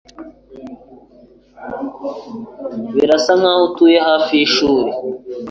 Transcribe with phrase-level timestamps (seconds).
[2.95, 4.89] Birasa nkaho atuye hafi yishuri